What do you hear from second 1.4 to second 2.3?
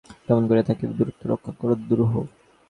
করা দুরূহ।